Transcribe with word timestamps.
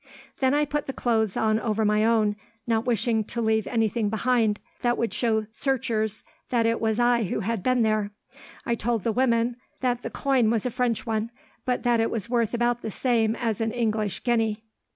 "Then 0.39 0.55
I 0.55 0.65
put 0.65 0.87
the 0.87 0.93
clothes 0.93 1.37
on 1.37 1.59
over 1.59 1.85
my 1.85 2.03
own, 2.03 2.35
not 2.65 2.85
wishing 2.85 3.23
to 3.25 3.39
lave 3.39 3.67
anything 3.67 4.09
behind 4.09 4.59
that 4.81 4.97
would 4.97 5.13
show 5.13 5.45
searchers 5.51 6.23
that 6.49 6.65
it 6.65 6.81
was 6.81 6.99
I 6.99 7.25
who 7.25 7.41
had 7.41 7.61
been 7.61 7.83
there. 7.83 8.09
I 8.65 8.73
told 8.73 9.03
the 9.03 9.11
woman 9.11 9.57
that 9.81 10.01
the 10.01 10.09
coin 10.09 10.49
was 10.49 10.65
a 10.65 10.71
French 10.71 11.05
one, 11.05 11.29
but 11.65 11.83
that 11.83 11.99
it 11.99 12.09
was 12.09 12.31
worth 12.31 12.55
about 12.55 12.81
the 12.81 12.89
same 12.89 13.35
as 13.35 13.61
an 13.61 13.71
English 13.71 14.23
guinea. 14.23 14.63